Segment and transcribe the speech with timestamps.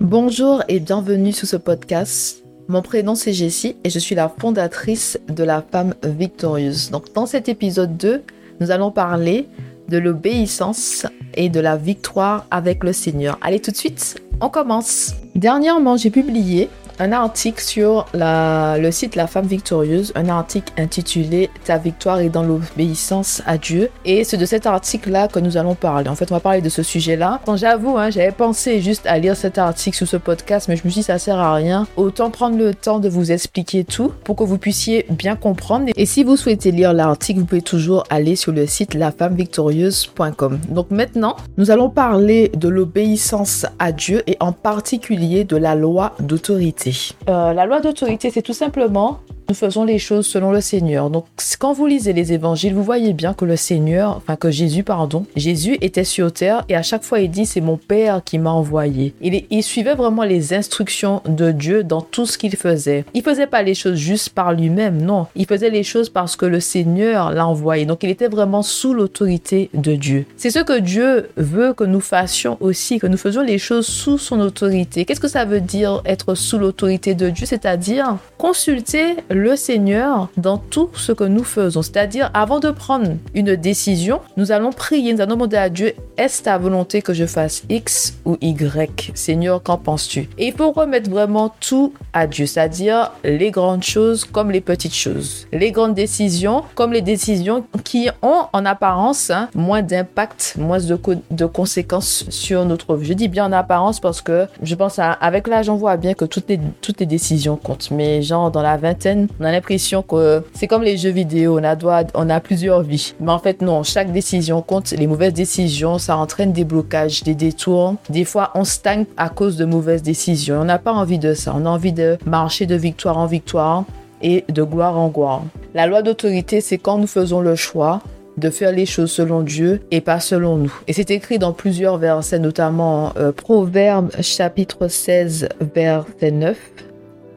[0.00, 2.42] Bonjour et bienvenue sur ce podcast.
[2.68, 6.90] Mon prénom c'est Jessie et je suis la fondatrice de la femme victorieuse.
[6.90, 8.22] Donc dans cet épisode 2,
[8.60, 9.46] nous allons parler
[9.88, 11.04] de l'obéissance
[11.34, 13.38] et de la victoire avec le Seigneur.
[13.42, 15.12] Allez tout de suite, on commence.
[15.34, 16.70] Dernièrement, j'ai publié
[17.00, 22.42] un article sur le site La Femme Victorieuse, un article intitulé Ta victoire est dans
[22.42, 23.90] l'obéissance à Dieu.
[24.04, 26.08] Et c'est de cet article-là que nous allons parler.
[26.08, 27.40] En fait, on va parler de ce sujet-là.
[27.54, 30.90] J'avoue, hein, j'avais pensé juste à lire cet article sur ce podcast, mais je me
[30.90, 31.86] suis dit ça sert à rien.
[31.96, 35.86] Autant prendre le temps de vous expliquer tout pour que vous puissiez bien comprendre.
[35.96, 40.58] Et si vous souhaitez lire l'article, vous pouvez toujours aller sur le site lafemmevictorieuse.com.
[40.68, 46.12] Donc maintenant, nous allons parler de l'obéissance à Dieu et en particulier de la loi
[46.20, 46.89] d'autorité.
[47.28, 51.10] Euh, la loi d'autorité, c'est tout simplement nous faisons les choses selon le Seigneur.
[51.10, 51.24] Donc,
[51.58, 55.26] quand vous lisez les évangiles, vous voyez bien que le Seigneur, enfin que Jésus, pardon,
[55.34, 58.52] Jésus était sur terre et à chaque fois il dit c'est mon Père qui m'a
[58.52, 59.12] envoyé.
[59.20, 63.04] Il, suivait vraiment les instructions de Dieu dans tout ce qu'il faisait.
[63.12, 65.26] Il faisait pas les choses juste par lui-même, non.
[65.34, 67.86] Il faisait les choses parce que le Seigneur l'a envoyé.
[67.86, 70.26] Donc, il était vraiment sous l'autorité de Dieu.
[70.36, 74.16] C'est ce que Dieu veut que nous fassions aussi, que nous faisions les choses sous
[74.16, 75.04] son autorité.
[75.04, 77.46] Qu'est-ce que ça veut dire être sous l'autorité de Dieu?
[77.46, 81.82] C'est-à-dire consulter le Seigneur dans tout ce que nous faisons.
[81.82, 86.42] C'est-à-dire, avant de prendre une décision, nous allons prier, nous allons demander à Dieu, est-ce
[86.42, 89.12] ta volonté que je fasse X ou Y?
[89.14, 90.28] Seigneur, qu'en penses-tu?
[90.38, 94.94] Et il faut remettre vraiment tout à Dieu, c'est-à-dire les grandes choses comme les petites
[94.94, 95.46] choses.
[95.52, 101.46] Les grandes décisions comme les décisions qui ont en apparence hein, moins d'impact, moins de,
[101.46, 103.08] conséquences sur notre vie.
[103.08, 106.24] Je dis bien en apparence parce que je pense avec l'âge, on voit bien que
[106.24, 107.90] toutes les, toutes les décisions comptent.
[107.90, 111.64] Mais genre dans la vingtaine, on a l'impression que c'est comme les jeux vidéo, on
[111.64, 111.76] a,
[112.14, 113.14] on a plusieurs vies.
[113.20, 114.90] Mais en fait, non, chaque décision compte.
[114.92, 117.96] Les mauvaises décisions, ça entraîne des blocages, des détours.
[118.08, 120.60] Des fois, on stagne à cause de mauvaises décisions.
[120.60, 121.54] On n'a pas envie de ça.
[121.56, 123.84] On a envie de marcher de victoire en victoire
[124.22, 125.42] et de gloire en gloire.
[125.74, 128.00] La loi d'autorité, c'est quand nous faisons le choix
[128.36, 130.72] de faire les choses selon Dieu et pas selon nous.
[130.88, 136.58] Et c'est écrit dans plusieurs versets, notamment euh, Proverbe chapitre 16, verset 9.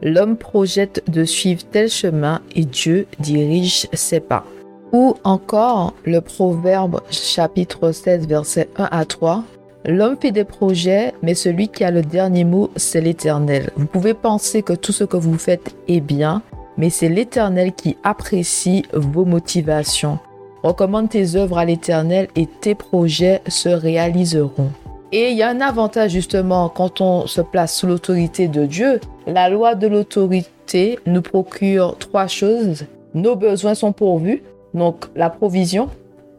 [0.04, 4.44] L'homme projette de suivre tel chemin et Dieu dirige ses pas.
[4.92, 9.42] Ou encore le Proverbe chapitre 16 verset 1 à 3.
[9.86, 13.70] L'homme fait des projets, mais celui qui a le dernier mot, c'est l'Éternel.
[13.76, 16.42] Vous pouvez penser que tout ce que vous faites est bien,
[16.76, 20.18] mais c'est l'Éternel qui apprécie vos motivations.
[20.62, 24.70] Recommande tes œuvres à l'Éternel et tes projets se réaliseront.
[25.16, 28.98] Et il y a un avantage justement quand on se place sous l'autorité de Dieu.
[29.28, 32.86] La loi de l'autorité nous procure trois choses.
[33.14, 34.42] Nos besoins sont pourvus,
[34.74, 35.88] donc la provision,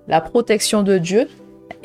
[0.10, 1.30] la protection de Dieu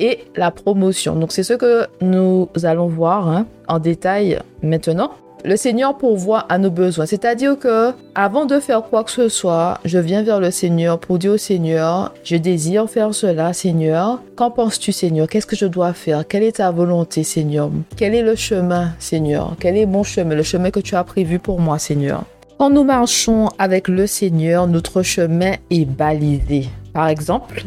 [0.00, 1.14] et la promotion.
[1.14, 5.12] Donc c'est ce que nous allons voir hein, en détail maintenant
[5.44, 7.06] le Seigneur pourvoit à nos besoins.
[7.06, 11.18] C'est-à-dire que avant de faire quoi que ce soit, je viens vers le Seigneur pour
[11.18, 14.20] dire au Seigneur, je désire faire cela, Seigneur.
[14.36, 15.28] Qu'en penses-tu, Seigneur?
[15.28, 16.26] Qu'est-ce que je dois faire?
[16.26, 17.70] Quelle est ta volonté, Seigneur?
[17.96, 19.56] Quel est le chemin, Seigneur?
[19.58, 22.24] Quel est mon chemin, le chemin que tu as prévu pour moi, Seigneur?
[22.58, 26.68] Quand nous marchons avec le Seigneur, notre chemin est balisé.
[26.92, 27.64] Par exemple,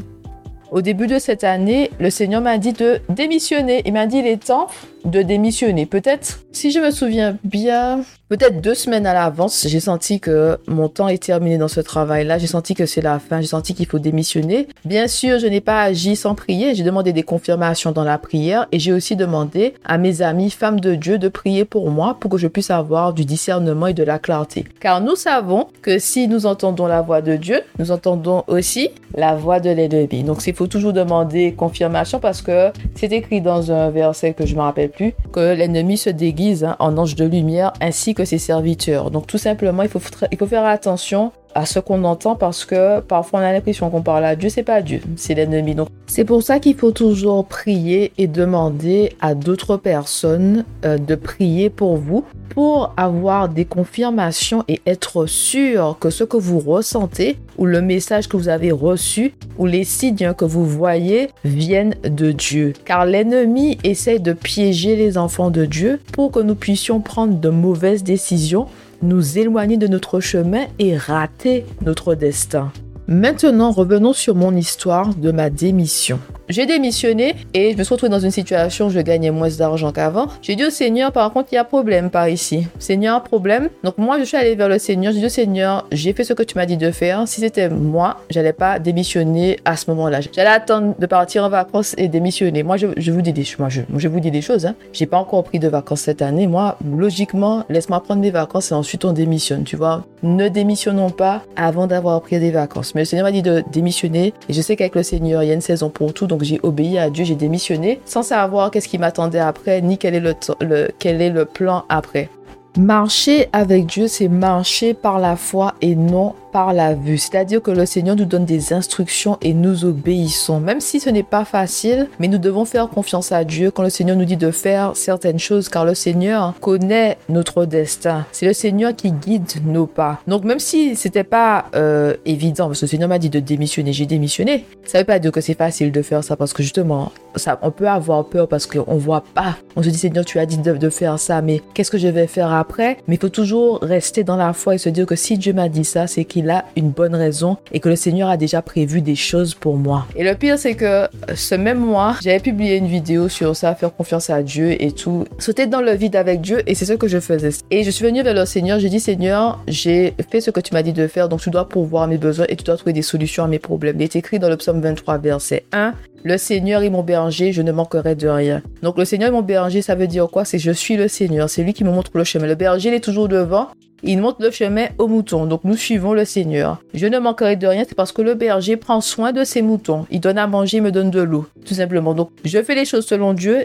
[0.72, 3.81] au début de cette année, le Seigneur m'a dit de démissionner.
[3.85, 4.67] Il m'a dit il est temps
[5.06, 5.86] de démissionner.
[5.86, 10.90] Peut-être, si je me souviens bien, peut-être deux semaines à l'avance, j'ai senti que mon
[10.90, 12.38] temps est terminé dans ce travail-là.
[12.38, 13.41] J'ai senti que c'est la fin.
[13.41, 14.68] J'ai senti qu'il faut démissionner.
[14.86, 16.75] Bien sûr, je n'ai pas agi sans prier.
[16.75, 20.80] J'ai demandé des confirmations dans la prière et j'ai aussi demandé à mes amis femmes
[20.80, 24.03] de Dieu de prier pour moi pour que je puisse avoir du discernement et de
[24.03, 24.66] la clarté.
[24.80, 29.35] Car nous savons que si nous entendons la voix de Dieu, nous entendons aussi la
[29.35, 30.24] voix de l'ennemi.
[30.24, 34.56] Donc, il faut toujours demander confirmation parce que c'est écrit dans un verset que je
[34.56, 34.90] me rappelle
[35.31, 39.12] que l'ennemi se déguise hein, en ange de lumière ainsi que ses serviteurs.
[39.12, 43.00] Donc tout simplement, il faut, il faut faire attention à ce qu'on entend parce que
[43.02, 45.75] parfois on a l'impression qu'on parle à Dieu, c'est pas Dieu, c'est l'ennemi.
[45.75, 51.16] Donc c'est pour ça qu'il faut toujours prier et demander à d'autres personnes euh, de
[51.16, 52.23] prier pour vous
[52.53, 58.28] pour avoir des confirmations et être sûr que ce que vous ressentez ou le message
[58.28, 62.73] que vous avez reçu ou les signes que vous voyez viennent de Dieu.
[62.85, 67.50] Car l'ennemi essaie de piéger les enfants de Dieu pour que nous puissions prendre de
[67.50, 68.67] mauvaises décisions
[69.03, 72.72] nous éloigner de notre chemin et rater notre destin.
[73.08, 76.20] Maintenant, revenons sur mon histoire de ma démission.
[76.53, 79.91] J'ai démissionné et je me suis retrouvée dans une situation où je gagnais moins d'argent
[79.91, 80.28] qu'avant.
[80.44, 82.67] J'ai dit au Seigneur, par contre, il y a problème par ici.
[82.78, 83.70] Seigneur, problème.
[83.84, 85.14] Donc moi, je suis allée vers le Seigneur.
[85.14, 87.28] J'ai dit au Seigneur, j'ai fait ce que tu m'as dit de faire.
[87.28, 90.20] Si c'était moi, j'allais pas démissionner à ce moment-là.
[90.32, 92.61] J'allais attendre de partir en vacances et démissionner.
[92.61, 94.67] Moi, je, vous dis des, moi, je, je vous dis des choses.
[94.67, 94.76] Hein.
[94.94, 96.46] J'ai pas encore pris de vacances cette année.
[96.46, 99.64] Moi, logiquement, laisse-moi prendre des vacances et ensuite on démissionne.
[99.64, 102.94] Tu vois, ne démissionnons pas avant d'avoir pris des vacances.
[102.94, 105.52] Mais le Seigneur m'a dit de démissionner et je sais qu'avec le Seigneur, il y
[105.52, 106.28] a une saison pour tout.
[106.28, 110.16] Donc j'ai obéi à Dieu, j'ai démissionné sans savoir qu'est-ce qui m'attendait après ni quel
[110.16, 112.29] est le, le, quel est le plan après.
[112.78, 117.17] Marcher avec Dieu, c'est marcher par la foi et non par la vue.
[117.17, 120.59] C'est-à-dire que le Seigneur nous donne des instructions et nous obéissons.
[120.59, 123.90] Même si ce n'est pas facile, mais nous devons faire confiance à Dieu quand le
[123.90, 128.26] Seigneur nous dit de faire certaines choses, car le Seigneur connaît notre destin.
[128.32, 130.20] C'est le Seigneur qui guide nos pas.
[130.28, 133.91] Donc même si c'était pas euh, évident, parce que le Seigneur m'a dit de démissionner,
[133.91, 134.66] j'ai démissionné.
[134.85, 137.72] Ça veut pas dire que c'est facile de faire ça, parce que justement, ça, on
[137.72, 139.58] peut avoir peur parce qu'on voit pas.
[139.76, 142.08] On se dit Seigneur, tu as dit de, de faire ça, mais qu'est-ce que je
[142.08, 142.97] vais faire après?
[143.08, 145.67] Mais il faut toujours rester dans la foi et se dire que si Dieu m'a
[145.67, 149.01] dit ça, c'est qu'il a une bonne raison et que le Seigneur a déjà prévu
[149.01, 150.05] des choses pour moi.
[150.16, 153.93] Et le pire, c'est que ce même mois, j'avais publié une vidéo sur ça, faire
[153.95, 155.25] confiance à Dieu et tout.
[155.40, 157.49] Sauter dans le vide avec Dieu et c'est ce que je faisais.
[157.72, 160.73] Et je suis venue vers le Seigneur, j'ai dit Seigneur, j'ai fait ce que tu
[160.73, 163.01] m'as dit de faire, donc tu dois pourvoir mes besoins et tu dois trouver des
[163.01, 163.95] solutions à mes problèmes.
[163.99, 165.93] Il est écrit dans le psaume 23, verset 1.
[166.25, 168.61] Le Seigneur est mon berger, je ne manquerai de rien.
[168.81, 170.46] Donc le Seigneur est mon berger, ça veut dire quoi?
[170.46, 172.47] C'est je suis le Seigneur, c'est lui qui me montre le chemin.
[172.47, 173.67] Le berger, il est toujours devant
[174.03, 175.46] il montre le chemin aux moutons.
[175.46, 176.81] Donc nous suivons le Seigneur.
[176.93, 180.05] Je ne manquerai de rien, c'est parce que le berger prend soin de ses moutons.
[180.11, 182.14] Il donne à manger, il me donne de l'eau, tout simplement.
[182.14, 183.64] Donc je fais les choses selon Dieu.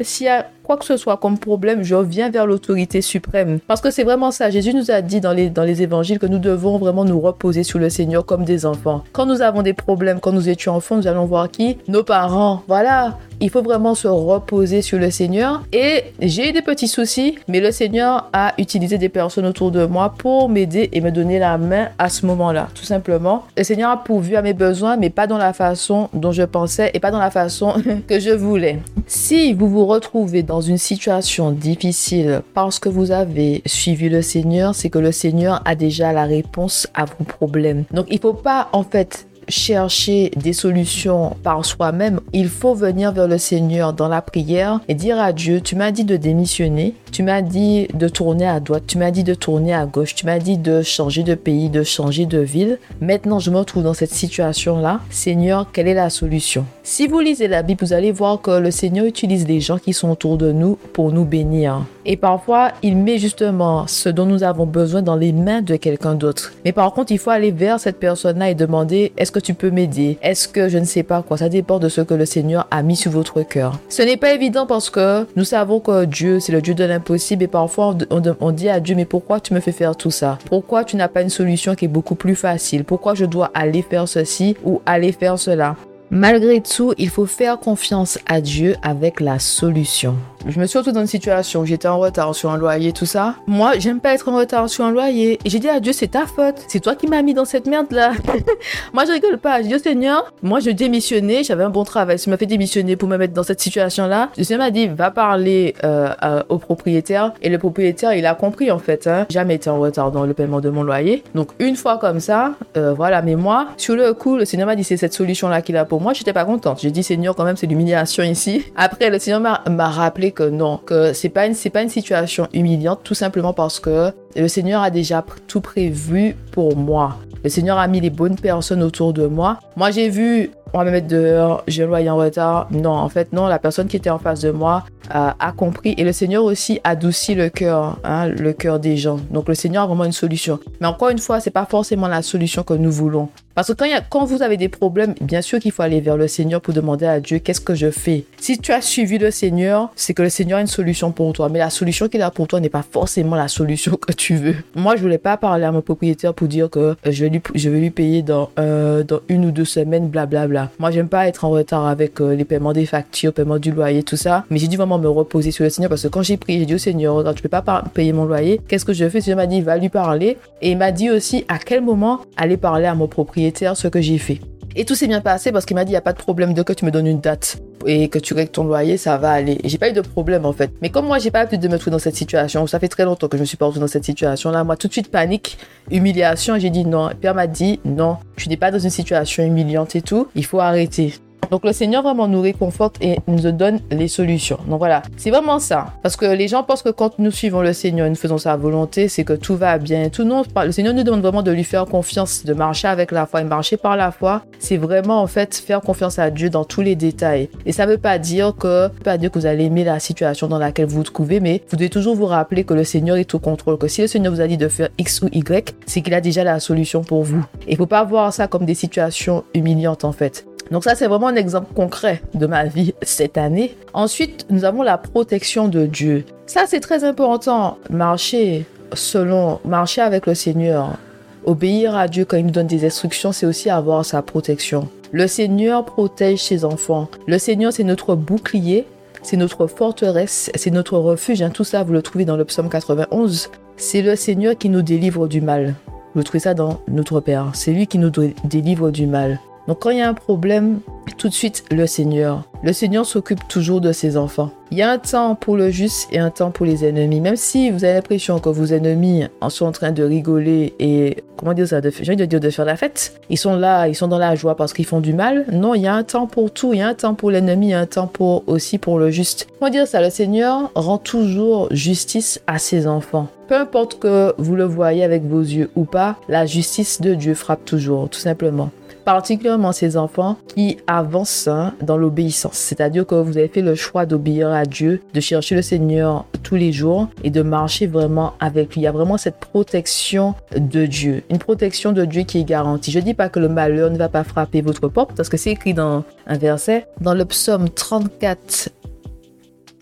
[0.69, 3.59] Quoi que ce soit comme problème, je reviens vers l'autorité suprême.
[3.67, 4.51] Parce que c'est vraiment ça.
[4.51, 7.63] Jésus nous a dit dans les, dans les évangiles que nous devons vraiment nous reposer
[7.63, 9.03] sur le Seigneur comme des enfants.
[9.13, 11.79] Quand nous avons des problèmes, quand nous étions enfants, nous allons voir qui?
[11.89, 12.65] Nos parents.
[12.69, 13.17] Voilà.
[13.41, 15.63] Il faut vraiment se reposer sur le Seigneur.
[15.73, 19.87] Et j'ai eu des petits soucis, mais le Seigneur a utilisé des personnes autour de
[19.87, 23.45] moi pour m'aider et me donner la main à ce moment-là, tout simplement.
[23.57, 26.91] Le Seigneur a pourvu à mes besoins, mais pas dans la façon dont je pensais
[26.95, 27.75] et pas dans la façon
[28.09, 28.81] que je voulais.
[29.07, 34.75] Si vous vous retrouvez dans une situation difficile parce que vous avez suivi le Seigneur,
[34.75, 37.85] c'est que le Seigneur a déjà la réponse à vos problèmes.
[37.93, 43.29] Donc il faut pas en fait chercher des solutions par soi-même, il faut venir vers
[43.29, 47.23] le Seigneur dans la prière et dire à Dieu, tu m'as dit de démissionner, tu
[47.23, 50.39] m'as dit de tourner à droite, tu m'as dit de tourner à gauche, tu m'as
[50.39, 52.79] dit de changer de pays, de changer de ville.
[53.01, 55.01] Maintenant, je me retrouve dans cette situation-là.
[55.11, 56.65] Seigneur, quelle est la solution?
[56.83, 59.93] Si vous lisez la Bible, vous allez voir que le Seigneur utilise les gens qui
[59.93, 61.85] sont autour de nous pour nous bénir.
[62.11, 66.15] Et parfois, il met justement ce dont nous avons besoin dans les mains de quelqu'un
[66.15, 66.55] d'autre.
[66.65, 69.71] Mais par contre, il faut aller vers cette personne-là et demander, est-ce que tu peux
[69.71, 70.17] m'aider?
[70.23, 71.37] Est-ce que je ne sais pas quoi?
[71.37, 73.79] Ça dépend de ce que le Seigneur a mis sur votre cœur.
[73.91, 77.43] Ce n'est pas évident parce que nous savons que Dieu, c'est le Dieu de l'impossible
[77.43, 80.39] et parfois on, dit à Dieu, mais pourquoi tu me fais faire tout ça?
[80.47, 82.85] Pourquoi tu n'as pas une solution qui est beaucoup plus facile?
[82.85, 85.77] Pourquoi je dois aller faire ceci ou aller faire cela?
[86.11, 90.17] Malgré tout, il faut faire confiance à Dieu avec la solution.
[90.47, 93.35] Je me suis retrouvée dans une situation j'étais en retard sur un loyer, tout ça.
[93.47, 95.39] Moi, j'aime pas être en retard sur un loyer.
[95.45, 96.57] Et j'ai dit à Dieu, c'est ta faute.
[96.69, 98.13] C'est toi qui m'as mis dans cette merde-là.
[98.93, 99.61] moi, je rigole pas.
[99.61, 101.45] J'ai dit au Seigneur, moi, je démissionnais.
[101.45, 102.19] J'avais un bon travail.
[102.19, 104.31] Tu m'as fait démissionner pour me mettre dans cette situation-là.
[104.39, 107.33] Le Seigneur m'a dit, va parler euh, au propriétaire.
[107.43, 109.07] Et le propriétaire, il a compris, en fait.
[109.07, 109.27] Hein.
[109.29, 111.23] Jamais été en retard dans le paiement de mon loyer.
[111.35, 113.21] Donc, une fois comme ça, euh, voilà.
[113.23, 115.98] Mais moi, sur le coup, le Seigneur m'a dit, c'est cette solution-là qu'il a pour
[116.01, 116.13] moi.
[116.13, 116.81] J'étais pas contente.
[116.81, 118.65] J'ai dit, Seigneur, quand même, c'est l'humiliation ici.
[118.77, 122.49] Après, le Seigneur m'a rappelé que non, que c'est pas une, c'est pas une situation
[122.53, 127.17] humiliante, tout simplement parce que le Seigneur a déjà tout prévu pour moi.
[127.45, 129.61] Le Seigneur a mis les bonnes personnes autour de moi.
[129.77, 132.67] Moi, j'ai vu, on va me mettre dehors, j'ai un loyer en retard.
[132.71, 135.95] Non, en fait, non, la personne qui était en face de moi euh, a compris.
[135.97, 139.21] Et le Seigneur aussi adoucit le cœur, hein, le cœur des gens.
[139.31, 140.59] Donc, le Seigneur a vraiment une solution.
[140.81, 143.29] Mais encore une fois, c'est pas forcément la solution que nous voulons.
[143.59, 146.61] Parce que quand, vous avez des problèmes, bien sûr qu'il faut aller vers le Seigneur
[146.61, 148.25] pour demander à Dieu qu'est-ce que je fais?
[148.41, 151.49] Si tu as suivi le Seigneur, c'est que le Seigneur a une solution pour toi.
[151.49, 154.55] Mais la solution qu'il a pour toi n'est pas forcément la solution que tu veux.
[154.77, 157.43] Moi, je voulais pas parler à mon propriétaire pour dire que euh, je vais lui,
[157.53, 160.47] je vais lui payer dans, euh, une ou deux semaines, blablabla.
[160.47, 160.71] Bla, bla.
[160.79, 164.05] Moi, j'aime pas être en retard avec euh, les paiements des factures, paiement du loyer,
[164.05, 164.45] tout ça.
[164.51, 166.67] Mais j'ai dû vraiment me reposer sur le Seigneur parce que quand j'ai prié, j'ai
[166.67, 168.61] dit au Seigneur, tu peux pas payer mon loyer.
[168.69, 169.19] Qu'est-ce que je fais?
[169.19, 170.39] Le Seigneur m'a dit, va lui parler.
[170.63, 174.01] Et il m'a dit aussi à quel moment aller parler à mon propriétaire ce que
[174.01, 174.41] j'ai fait.
[174.77, 176.55] Et tout s'est bien passé parce qu'il m'a dit, il n'y a pas de problème
[176.55, 179.31] de que tu me donnes une date et que tu règles ton loyer, ça va
[179.33, 179.59] aller.
[179.65, 180.71] Et j'ai pas eu de problème en fait.
[180.83, 183.05] Mais comme moi, j'ai pas pu de me trouver dans cette situation, ça fait très
[183.05, 185.59] longtemps que je me suis pas retrouvée dans cette situation-là, moi tout de suite panique,
[185.91, 187.11] humiliation, j'ai dit non.
[187.21, 190.61] Pierre m'a dit non, tu n'es pas dans une situation humiliante et tout, il faut
[190.61, 191.15] arrêter.
[191.51, 194.59] Donc le Seigneur vraiment nous réconforte et nous donne les solutions.
[194.69, 195.87] Donc voilà, c'est vraiment ça.
[196.03, 199.09] Parce que les gens pensent que quand nous suivons le Seigneur nous faisons sa volonté,
[199.09, 200.09] c'est que tout va bien.
[200.11, 203.27] Tout non, le Seigneur nous demande vraiment de lui faire confiance, de marcher avec la
[203.27, 204.43] foi et marcher par la foi.
[204.59, 207.49] C'est vraiment en fait faire confiance à Dieu dans tous les détails.
[207.65, 210.49] Et ça ne veut pas dire que, pas dire que vous allez aimer la situation
[210.49, 213.35] dans laquelle vous vous trouvez, mais vous devez toujours vous rappeler que le Seigneur est
[213.35, 213.79] au contrôle.
[213.79, 216.21] Que si le Seigneur vous a dit de faire X ou Y, c'est qu'il a
[216.21, 217.45] déjà la solution pour vous.
[217.67, 220.48] Et il faut pas voir ça comme des situations humiliantes en fait.
[220.71, 223.77] Donc ça, c'est vraiment un exemple concret de ma vie cette année.
[223.95, 226.25] Ensuite, nous avons la protection de Dieu.
[226.47, 227.79] Ça, c'est très important.
[227.91, 230.97] Marcher selon, marcher avec le Seigneur,
[231.45, 234.89] obéir à Dieu quand il nous donne des instructions, c'est aussi avoir sa protection.
[235.13, 237.09] Le Seigneur protège ses enfants.
[237.27, 238.87] Le Seigneur, c'est notre bouclier,
[239.23, 241.43] c'est notre forteresse, c'est notre refuge.
[241.43, 241.51] Hein.
[241.51, 243.51] Tout ça, vous le trouvez dans le psaume 91.
[243.77, 245.75] C'est le Seigneur qui nous délivre du mal.
[246.15, 247.51] Vous trouvez ça dans notre Père.
[247.55, 248.11] C'est lui qui nous
[248.45, 249.41] délivre du mal.
[249.69, 250.81] Donc quand il y a un problème,
[251.19, 252.45] tout de suite le Seigneur.
[252.63, 254.51] Le Seigneur s'occupe toujours de ses enfants.
[254.71, 257.21] Il y a un temps pour le juste et un temps pour les ennemis.
[257.21, 261.53] Même si vous avez l'impression que vos ennemis sont en train de rigoler et, comment
[261.53, 263.21] dire ça, j'ai envie de dire de faire la fête.
[263.29, 265.45] Ils sont là, ils sont dans la joie parce qu'ils font du mal.
[265.53, 266.73] Non, il y a un temps pour tout.
[266.73, 268.99] Il y a un temps pour l'ennemi, il y a un temps pour, aussi pour
[268.99, 269.49] le juste.
[269.59, 273.29] Comment dire ça, le Seigneur rend toujours justice à ses enfants.
[273.49, 277.35] Peu importe que vous le voyez avec vos yeux ou pas, la justice de Dieu
[277.35, 278.71] frappe toujours, tout simplement
[279.09, 282.59] particulièrement ces enfants qui avancent hein, dans l'obéissance.
[282.59, 286.57] C'est-à-dire que vous avez fait le choix d'obéir à Dieu, de chercher le Seigneur tous
[286.57, 288.83] les jours et de marcher vraiment avec lui.
[288.83, 292.91] Il y a vraiment cette protection de Dieu, une protection de Dieu qui est garantie.
[292.91, 295.39] Je ne dis pas que le malheur ne va pas frapper votre porte parce que
[295.39, 296.87] c'est écrit dans un verset.
[297.01, 298.69] Dans le psaume 34,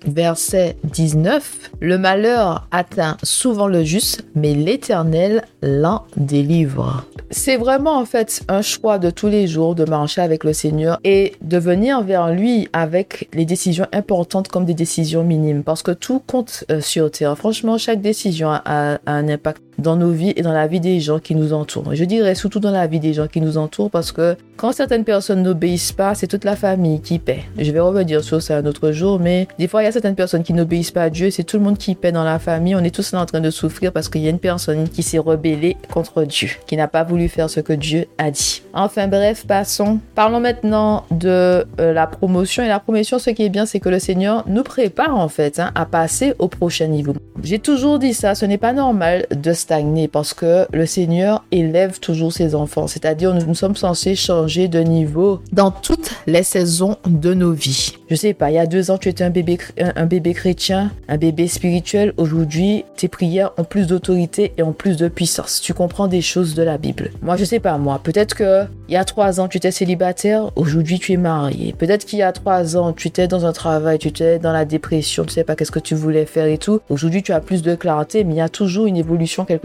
[0.06, 7.04] verset 19, le malheur atteint souvent le juste, mais l'Éternel l'en délivre.
[7.30, 11.00] C'est vraiment en fait un choix de tous les jours de marcher avec le Seigneur
[11.02, 15.90] et de venir vers lui avec les décisions importantes comme des décisions minimes parce que
[15.90, 17.36] tout compte euh, sur terre.
[17.36, 21.18] Franchement, chaque décision a un impact dans nos vies et dans la vie des gens
[21.18, 21.94] qui nous entourent.
[21.94, 25.04] Je dirais surtout dans la vie des gens qui nous entourent parce que quand certaines
[25.04, 27.42] personnes n'obéissent pas, c'est toute la famille qui paie.
[27.58, 30.14] Je vais revenir sur ça un autre jour, mais des fois, il y a certaines
[30.14, 32.74] personnes qui n'obéissent pas à Dieu, c'est tout le monde qui paie dans la famille.
[32.74, 35.18] On est tous en train de souffrir parce qu'il y a une personne qui s'est
[35.18, 38.62] rebellée contre Dieu, qui n'a pas voulu faire ce que Dieu a dit.
[38.72, 39.98] Enfin bref, passons.
[40.14, 42.62] Parlons maintenant de euh, la promotion.
[42.62, 45.58] Et la promotion, ce qui est bien, c'est que le Seigneur nous prépare en fait
[45.58, 47.14] hein, à passer au prochain niveau.
[47.42, 51.98] J'ai toujours dit ça, ce n'est pas normal de stagner parce que le Seigneur élève
[51.98, 52.86] toujours ses enfants.
[52.86, 57.94] C'est-à-dire, nous, sommes censés changer de niveau dans toutes les saisons de nos vies.
[58.08, 60.92] Je sais pas, il y a deux ans, tu étais un bébé, un, bébé chrétien,
[61.08, 62.12] un bébé spirituel.
[62.16, 65.60] Aujourd'hui, tes prières ont plus d'autorité et ont plus de puissance.
[65.60, 67.10] Tu comprends des choses de la Bible.
[67.20, 68.00] Moi, je sais pas, moi.
[68.00, 70.52] Peut-être que il y a trois ans, tu étais célibataire.
[70.54, 71.74] Aujourd'hui, tu es marié.
[71.76, 74.64] Peut-être qu'il y a trois ans, tu étais dans un travail, tu étais dans la
[74.64, 76.80] dépression, tu sais pas qu'est-ce que tu voulais faire et tout.
[76.88, 79.55] Aujourd'hui, tu as plus de clarté, mais il y a toujours une évolution quelque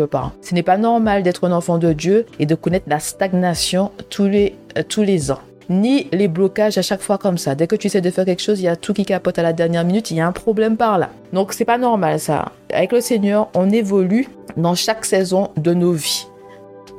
[0.41, 4.27] Ce n'est pas normal d'être un enfant de Dieu et de connaître la stagnation tous
[4.27, 7.55] les, euh, tous les ans ni les blocages à chaque fois comme ça.
[7.55, 9.43] Dès que tu essaies de faire quelque chose, il y a tout qui capote à
[9.43, 11.09] la dernière minute, il y a un problème par là.
[11.33, 12.51] Donc c'est pas normal ça.
[12.73, 16.27] Avec le Seigneur, on évolue dans chaque saison de nos vies.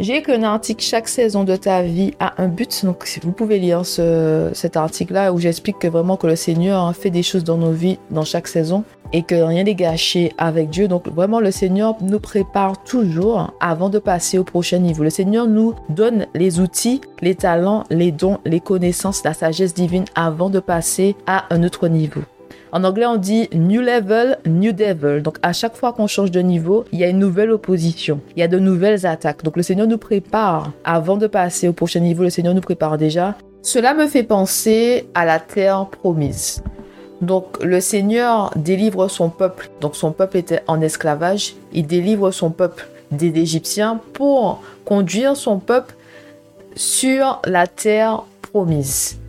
[0.01, 2.85] J'ai écrit un article chaque saison de ta vie a un but.
[2.85, 7.23] Donc vous pouvez lire cet article-là où j'explique que vraiment que le Seigneur fait des
[7.23, 10.89] choses dans nos vies dans chaque saison et que rien n'est gâché avec Dieu.
[10.89, 15.05] Donc vraiment le Seigneur nous prépare toujours avant de passer au prochain niveau.
[15.05, 20.07] Le Seigneur nous donne les outils, les talents, les dons, les connaissances, la sagesse divine
[20.15, 22.23] avant de passer à un autre niveau.
[22.75, 25.21] En anglais, on dit new level, new devil.
[25.23, 28.21] Donc, à chaque fois qu'on change de niveau, il y a une nouvelle opposition.
[28.35, 29.45] Il y a de nouvelles attaques.
[29.45, 30.73] Donc, le Seigneur nous prépare.
[30.83, 33.37] Avant de passer au prochain niveau, le Seigneur nous prépare déjà.
[33.61, 36.63] Cela me fait penser à la terre promise.
[37.21, 39.71] Donc le Seigneur délivre son peuple.
[39.81, 41.55] Donc son peuple était en esclavage.
[41.73, 45.95] Il délivre son peuple des Égyptiens pour conduire son peuple
[46.75, 49.22] sur la terre promise.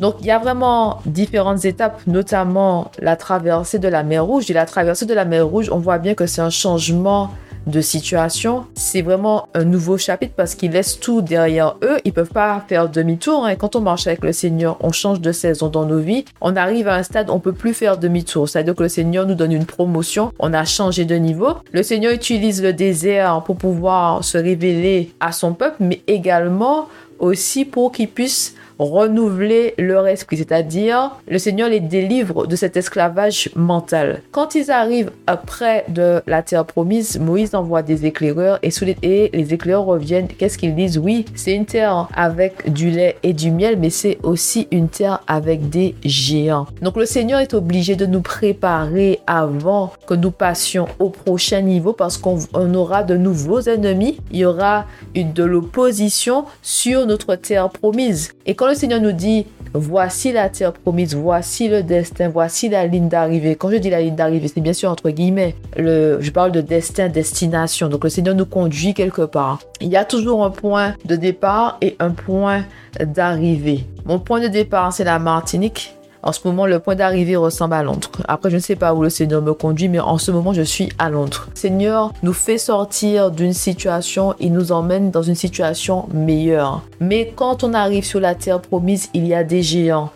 [0.00, 4.50] Donc il y a vraiment différentes étapes, notamment la traversée de la mer Rouge.
[4.50, 7.30] Et la traversée de la mer Rouge, on voit bien que c'est un changement
[7.66, 8.64] de situation.
[8.74, 11.98] C'est vraiment un nouveau chapitre parce qu'ils laissent tout derrière eux.
[12.06, 13.44] Ils peuvent pas faire demi-tour.
[13.44, 13.56] Hein.
[13.56, 16.24] quand on marche avec le Seigneur, on change de saison dans nos vies.
[16.40, 18.48] On arrive à un stade, on peut plus faire demi-tour.
[18.48, 20.32] C'est-à-dire que le Seigneur nous donne une promotion.
[20.38, 21.56] On a changé de niveau.
[21.72, 26.88] Le Seigneur utilise le désert pour pouvoir se révéler à son peuple, mais également
[27.18, 33.50] aussi pour qu'il puisse renouveler leur esprit, c'est-à-dire le Seigneur les délivre de cet esclavage
[33.54, 34.22] mental.
[34.32, 35.10] Quand ils arrivent
[35.46, 40.28] près de la terre promise, Moïse envoie des éclaireurs et, les, et les éclaireurs reviennent.
[40.28, 40.98] Qu'est-ce qu'ils disent?
[40.98, 45.20] Oui, c'est une terre avec du lait et du miel, mais c'est aussi une terre
[45.26, 46.66] avec des géants.
[46.82, 51.92] Donc le Seigneur est obligé de nous préparer avant que nous passions au prochain niveau
[51.92, 52.38] parce qu'on
[52.74, 54.18] aura de nouveaux ennemis.
[54.30, 58.32] Il y aura de l'opposition sur notre terre promise.
[58.50, 62.84] Et quand le Seigneur nous dit, voici la terre promise, voici le destin, voici la
[62.84, 63.54] ligne d'arrivée.
[63.54, 65.54] Quand je dis la ligne d'arrivée, c'est bien sûr entre guillemets.
[65.76, 67.88] Le, je parle de destin, destination.
[67.88, 69.60] Donc le Seigneur nous conduit quelque part.
[69.80, 72.64] Il y a toujours un point de départ et un point
[72.98, 73.84] d'arrivée.
[74.04, 75.94] Mon point de départ, c'est la Martinique.
[76.22, 78.10] En ce moment, le point d'arrivée ressemble à Londres.
[78.28, 80.60] Après, je ne sais pas où le Seigneur me conduit, mais en ce moment, je
[80.62, 81.46] suis à Londres.
[81.54, 86.82] Le Seigneur nous fait sortir d'une situation, il nous emmène dans une situation meilleure.
[87.00, 90.10] Mais quand on arrive sur la terre promise, il y a des géants.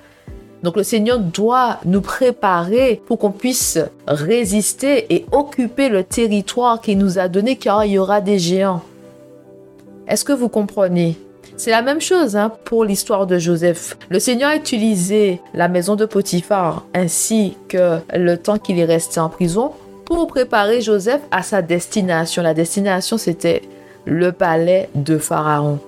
[0.63, 6.97] Donc le Seigneur doit nous préparer pour qu'on puisse résister et occuper le territoire qu'il
[6.97, 8.83] nous a donné car il y aura des géants.
[10.07, 11.19] Est-ce que vous comprenez?
[11.57, 13.97] C'est la même chose hein, pour l'histoire de Joseph.
[14.09, 19.21] Le Seigneur a utilisé la maison de Potiphar ainsi que le temps qu'il est resté
[19.21, 19.73] en prison
[20.05, 22.43] pour préparer Joseph à sa destination.
[22.43, 23.63] La destination, c'était
[24.05, 25.79] le palais de Pharaon.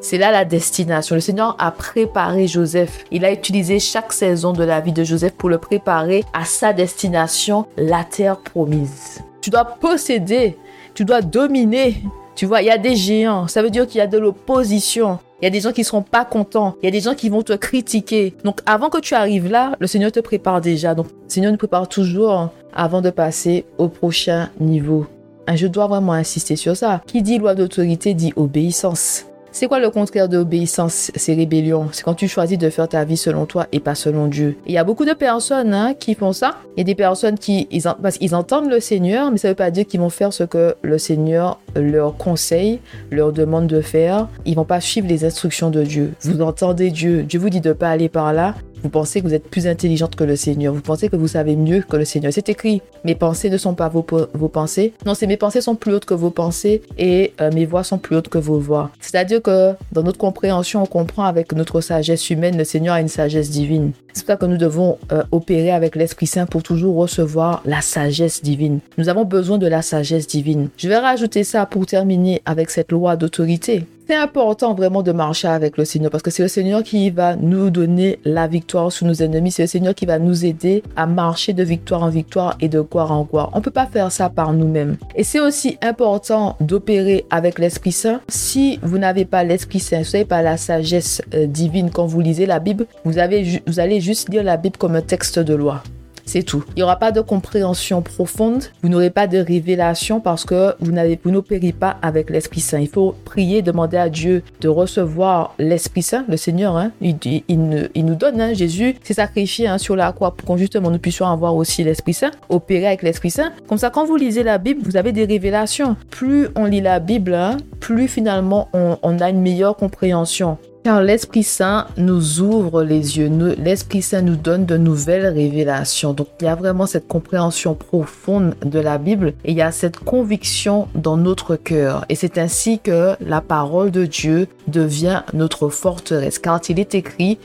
[0.00, 1.14] C'est là la destination.
[1.14, 3.04] Le Seigneur a préparé Joseph.
[3.10, 6.72] Il a utilisé chaque saison de la vie de Joseph pour le préparer à sa
[6.72, 9.20] destination, la terre promise.
[9.40, 10.56] Tu dois posséder,
[10.94, 12.02] tu dois dominer,
[12.38, 13.48] tu vois, il y a des géants.
[13.48, 15.18] Ça veut dire qu'il y a de l'opposition.
[15.42, 16.76] Il y a des gens qui seront pas contents.
[16.80, 18.32] Il y a des gens qui vont te critiquer.
[18.44, 20.94] Donc, avant que tu arrives là, le Seigneur te prépare déjà.
[20.94, 25.04] Donc, le Seigneur nous prépare toujours avant de passer au prochain niveau.
[25.52, 27.02] Je dois vraiment insister sur ça.
[27.08, 29.24] Qui dit loi d'autorité dit obéissance.
[29.58, 31.88] C'est quoi le contraire d'obéissance C'est rébellion.
[31.90, 34.56] C'est quand tu choisis de faire ta vie selon toi et pas selon Dieu.
[34.66, 36.58] Il y a beaucoup de personnes hein, qui font ça.
[36.76, 39.56] Il y a des personnes qui ils, parce entendent le Seigneur, mais ça ne veut
[39.56, 42.78] pas dire qu'ils vont faire ce que le Seigneur leur conseille,
[43.10, 44.28] leur demande de faire.
[44.44, 46.12] Ils vont pas suivre les instructions de Dieu.
[46.20, 47.24] Vous entendez Dieu.
[47.24, 48.54] Dieu vous dit de pas aller par là.
[48.82, 50.72] Vous pensez que vous êtes plus intelligente que le Seigneur.
[50.72, 52.32] Vous pensez que vous savez mieux que le Seigneur.
[52.32, 52.82] C'est écrit.
[53.04, 54.92] Mes pensées ne sont pas vos, pensées.
[55.04, 57.98] Non, c'est mes pensées sont plus hautes que vos pensées et euh, mes voix sont
[57.98, 58.90] plus hautes que vos voix.
[59.00, 63.08] C'est-à-dire que dans notre compréhension, on comprend avec notre sagesse humaine, le Seigneur a une
[63.08, 63.92] sagesse divine.
[64.18, 67.80] C'est pour ça que nous devons euh, opérer avec l'Esprit Saint pour toujours recevoir la
[67.82, 68.80] sagesse divine.
[68.98, 70.70] Nous avons besoin de la sagesse divine.
[70.76, 73.84] Je vais rajouter ça pour terminer avec cette loi d'autorité.
[74.08, 77.36] C'est important vraiment de marcher avec le Seigneur parce que c'est le Seigneur qui va
[77.36, 79.52] nous donner la victoire sur nos ennemis.
[79.52, 82.80] C'est le Seigneur qui va nous aider à marcher de victoire en victoire et de
[82.80, 83.50] gloire en gloire.
[83.52, 84.96] On ne peut pas faire ça par nous-mêmes.
[85.14, 88.22] Et c'est aussi important d'opérer avec l'Esprit Saint.
[88.28, 92.22] Si vous n'avez pas l'Esprit Saint, vous n'avez pas la sagesse euh, divine quand vous
[92.22, 95.52] lisez la Bible, vous, avez, vous allez juste lire la Bible comme un texte de
[95.52, 95.82] loi.
[96.24, 96.64] C'est tout.
[96.70, 98.64] Il n'y aura pas de compréhension profonde.
[98.82, 100.92] Vous n'aurez pas de révélation parce que vous
[101.30, 102.80] n'opérez pas avec l'Esprit Saint.
[102.80, 106.74] Il faut prier, demander à Dieu de recevoir l'Esprit Saint, le Seigneur.
[106.78, 106.90] Hein.
[107.02, 108.54] il, nous donne, hein.
[108.54, 112.14] Jésus s'est sacrifié hein, sur la croix pour qu'on justement nous puissions avoir aussi l'Esprit
[112.14, 113.52] Saint, opérer avec l'Esprit Saint.
[113.66, 115.96] Comme ça, quand vous lisez la Bible, vous avez des révélations.
[116.08, 117.38] Plus on lit la Bible,
[117.80, 120.56] plus finalement on a une meilleure compréhension.
[120.88, 126.14] Car l'Esprit Saint nous ouvre les yeux, l'Esprit Saint nous donne de nouvelles révélations.
[126.14, 129.70] Donc il y a vraiment cette compréhension profonde de la Bible et il y a
[129.70, 132.06] cette conviction dans notre cœur.
[132.08, 136.38] Et c'est ainsi que la parole de Dieu devient notre forteresse.
[136.38, 137.36] Car il est écrit,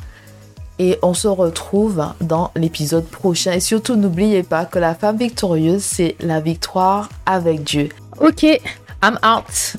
[0.79, 3.53] et on se retrouve dans l'épisode prochain.
[3.53, 7.89] Et surtout, n'oubliez pas que la femme victorieuse, c'est la victoire avec Dieu.
[8.19, 8.61] Ok,
[9.03, 9.75] I'm out.